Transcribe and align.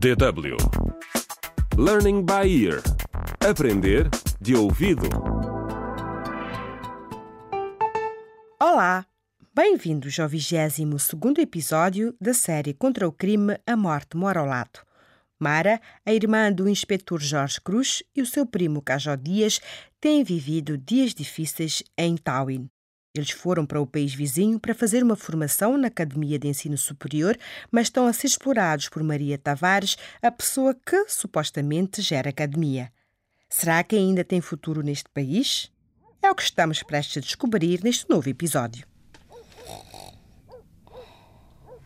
DW 0.00 0.56
Learning 1.76 2.24
by 2.24 2.48
Ear 2.48 2.80
Aprender 3.46 4.08
de 4.40 4.56
ouvido. 4.56 5.06
Olá! 8.58 9.04
Bem-vindos 9.54 10.18
ao 10.18 10.26
22 10.26 11.36
episódio 11.36 12.16
da 12.18 12.32
série 12.32 12.72
Contra 12.72 13.06
o 13.06 13.12
Crime 13.12 13.58
A 13.66 13.76
Morte 13.76 14.16
Mora 14.16 14.40
ao 14.40 14.46
Lado. 14.46 14.80
Mara, 15.38 15.78
a 16.06 16.14
irmã 16.14 16.50
do 16.50 16.66
inspetor 16.66 17.20
Jorge 17.20 17.60
Cruz 17.60 18.02
e 18.16 18.22
o 18.22 18.26
seu 18.26 18.46
primo 18.46 18.80
Cajó 18.80 19.16
Dias 19.16 19.60
têm 20.00 20.24
vivido 20.24 20.78
dias 20.78 21.12
difíceis 21.12 21.82
em 21.98 22.16
Tawin. 22.16 22.70
Eles 23.14 23.30
foram 23.30 23.66
para 23.66 23.80
o 23.80 23.86
país 23.86 24.14
vizinho 24.14 24.60
para 24.60 24.74
fazer 24.74 25.02
uma 25.02 25.16
formação 25.16 25.76
na 25.76 25.88
Academia 25.88 26.38
de 26.38 26.46
Ensino 26.46 26.78
Superior, 26.78 27.36
mas 27.70 27.88
estão 27.88 28.06
a 28.06 28.12
ser 28.12 28.28
explorados 28.28 28.88
por 28.88 29.02
Maria 29.02 29.36
Tavares, 29.36 29.96
a 30.22 30.30
pessoa 30.30 30.74
que 30.74 31.08
supostamente 31.08 32.00
gera 32.02 32.28
a 32.28 32.30
academia. 32.30 32.92
Será 33.48 33.82
que 33.82 33.96
ainda 33.96 34.22
tem 34.22 34.40
futuro 34.40 34.80
neste 34.80 35.08
país? 35.08 35.72
É 36.22 36.30
o 36.30 36.34
que 36.34 36.42
estamos 36.42 36.84
prestes 36.84 37.16
a 37.16 37.20
descobrir 37.20 37.82
neste 37.82 38.08
novo 38.08 38.28
episódio. 38.28 38.86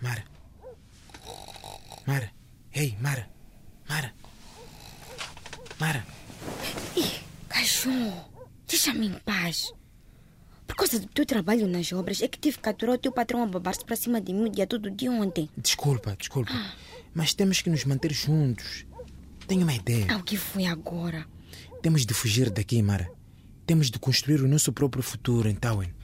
Mara. 0.03 0.25
Mara. 2.07 2.31
Ei, 2.75 2.95
Mara. 3.01 3.31
Mara. 3.89 4.13
Mara. 5.81 6.07
Ih, 6.95 7.21
cachorro, 7.49 8.31
deixa-me 8.67 9.07
em 9.07 9.19
paz. 9.21 9.73
Por 10.75 10.89
causa 10.89 10.99
do 10.99 11.07
teu 11.07 11.25
trabalho 11.25 11.69
nas 11.69 11.93
obras, 11.93 12.21
é 12.21 12.27
que 12.27 12.39
tive 12.39 12.57
que 12.57 12.63
capturar 12.65 12.97
o 12.97 12.99
teu 12.99 13.13
patrão 13.13 13.43
a 13.43 13.47
babar-se 13.47 13.85
para 13.85 13.95
cima 13.95 14.21
de 14.21 14.33
mim 14.33 14.47
o 14.47 14.49
dia 14.51 14.67
todo 14.67 14.91
de 14.91 15.09
ontem. 15.09 15.49
Desculpa, 15.57 16.17
desculpa. 16.19 16.53
Mas 17.15 17.33
temos 17.33 17.63
que 17.63 17.71
nos 17.71 17.85
manter 17.85 18.13
juntos. 18.13 18.85
Tenho 19.47 19.63
uma 19.63 19.75
ideia. 19.75 20.07
Ah, 20.11 20.17
o 20.17 20.23
que 20.25 20.37
foi 20.37 20.67
agora? 20.67 21.27
Temos 21.81 22.05
de 22.05 22.13
fugir 22.13 22.51
daqui, 22.51 22.83
Mara. 22.83 23.09
Temos 23.65 23.91
de 23.91 23.99
construir 23.99 24.43
o 24.43 24.49
nosso 24.49 24.73
próprio 24.73 25.03
futuro 25.03 25.49
em 25.49 25.55
Tauen. 25.55 25.95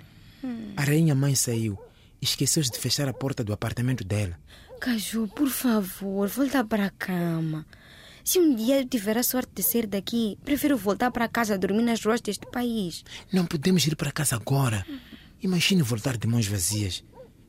A 0.77 0.85
rainha 0.85 1.15
mãe 1.15 1.35
saiu 1.35 1.79
esqueceu-se 2.21 2.71
de 2.71 2.79
fechar 2.79 3.09
a 3.09 3.13
porta 3.13 3.43
do 3.43 3.53
apartamento 3.53 4.05
dela. 4.05 4.39
Caju, 4.81 5.29
por 5.29 5.49
favor, 5.49 6.29
volta 6.29 6.65
para 6.65 6.87
a 6.87 6.91
cama. 6.91 7.67
Se 8.25 8.39
um 8.39 8.55
dia 8.55 8.81
eu 8.81 8.89
tiver 8.89 9.17
a 9.17 9.23
sorte 9.23 9.53
de 9.55 9.63
sair 9.63 9.87
daqui, 9.87 10.39
prefiro 10.45 10.77
voltar 10.77 11.11
para 11.11 11.29
casa 11.29 11.59
dormir 11.59 11.83
nas 11.83 12.05
ruas 12.05 12.21
deste 12.21 12.47
país. 12.51 13.05
Não 13.33 13.47
podemos 13.47 13.87
ir 13.87 13.97
para 13.97 14.13
casa 14.13 14.37
agora. 14.37 14.87
Imagine 15.43 15.83
voltar 15.83 16.17
de 16.17 16.27
mãos 16.27 16.47
vazias, 16.47 17.03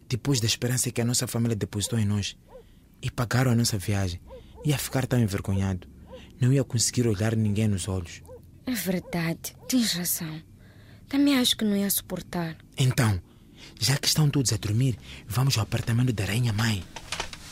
depois 0.08 0.39
da 0.39 0.47
esperança 0.47 0.92
que 0.92 1.02
a 1.02 1.05
nossa 1.05 1.27
família 1.27 1.55
depositou 1.55 1.99
em 1.99 2.05
nós. 2.05 2.38
E 3.02 3.09
pagaram 3.11 3.52
a 3.52 3.55
nossa 3.55 3.77
viagem. 3.77 4.22
Ia 4.64 4.77
ficar 4.77 5.08
tão 5.08 5.19
envergonhado. 5.19 5.88
Não 6.39 6.53
ia 6.53 6.64
conseguir 6.64 7.08
olhar 7.08 7.36
ninguém 7.36 7.67
nos 7.67 7.88
olhos. 7.88 8.22
É 8.66 8.72
verdade, 8.72 9.55
tens 9.67 9.94
razão. 9.94 10.42
Também 11.09 11.38
acho 11.38 11.58
que 11.58 11.66
não 11.66 11.75
ia 11.75 11.89
suportar. 11.89 12.55
Então, 12.77 13.22
já 13.80 13.97
que 13.97 14.08
estão 14.08 14.30
todos 14.30 14.53
a 14.53 14.58
dormir, 14.58 14.97
vamos 15.27 15.58
ao 15.58 15.64
apartamento 15.64 16.14
da 16.14 16.25
rainha 16.25 16.53
mãe. 16.53 16.83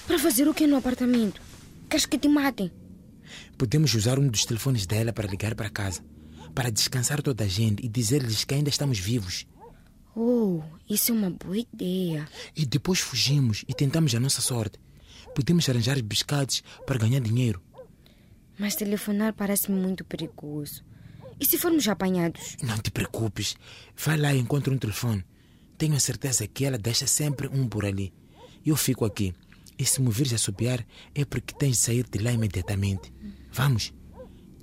Para 0.07 0.19
fazer 0.19 0.47
o 0.47 0.53
que 0.53 0.65
no 0.65 0.77
apartamento? 0.77 1.41
Queres 1.89 2.05
que 2.05 2.17
te 2.17 2.27
matem? 2.27 2.71
Podemos 3.57 3.93
usar 3.93 4.19
um 4.19 4.27
dos 4.27 4.45
telefones 4.45 4.85
dela 4.85 5.13
para 5.13 5.27
ligar 5.27 5.55
para 5.55 5.69
casa, 5.69 6.03
para 6.53 6.69
descansar 6.69 7.21
toda 7.21 7.43
a 7.43 7.47
gente 7.47 7.85
e 7.85 7.89
dizer-lhes 7.89 8.43
que 8.43 8.53
ainda 8.53 8.69
estamos 8.69 8.99
vivos. 8.99 9.45
Oh, 10.15 10.61
isso 10.89 11.11
é 11.11 11.15
uma 11.15 11.29
boa 11.29 11.57
ideia. 11.57 12.27
E 12.55 12.65
depois 12.65 12.99
fugimos 12.99 13.63
e 13.67 13.73
tentamos 13.73 14.13
a 14.15 14.19
nossa 14.19 14.41
sorte. 14.41 14.79
Podemos 15.35 15.69
arranjar 15.69 16.01
biscates 16.01 16.63
para 16.85 16.97
ganhar 16.97 17.21
dinheiro. 17.21 17.61
Mas 18.57 18.75
telefonar 18.75 19.33
parece-me 19.33 19.79
muito 19.79 20.03
perigoso. 20.03 20.83
E 21.39 21.45
se 21.45 21.57
formos 21.57 21.87
apanhados? 21.87 22.57
Não 22.61 22.77
te 22.77 22.91
preocupes. 22.91 23.55
Vai 23.95 24.17
lá 24.17 24.33
e 24.33 24.39
encontra 24.39 24.73
um 24.73 24.77
telefone. 24.77 25.23
Tenho 25.77 25.95
a 25.95 25.99
certeza 25.99 26.45
que 26.45 26.65
ela 26.65 26.77
deixa 26.77 27.07
sempre 27.07 27.47
um 27.47 27.69
por 27.69 27.85
ali. 27.85 28.11
Eu 28.65 28.75
fico 28.75 29.05
aqui. 29.05 29.33
E 29.79 29.85
se 29.85 30.01
me 30.01 30.11
vires 30.11 30.33
a 30.33 30.37
subiar, 30.37 30.85
é 31.15 31.23
porque 31.23 31.55
tens 31.55 31.77
de 31.77 31.83
sair 31.83 32.05
de 32.09 32.19
lá 32.19 32.33
imediatamente. 32.33 33.13
Vamos. 33.51 33.93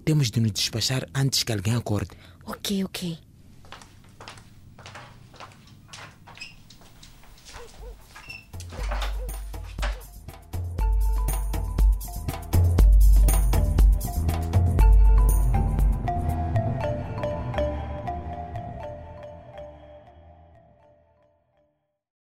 Temos 0.05 0.31
de 0.31 0.41
nos 0.41 0.53
despachar 0.53 1.09
antes 1.15 1.43
que 1.43 1.53
alguém 1.53 1.75
acorde. 1.75 2.11
Ok, 2.45 2.85
ok. 2.85 3.26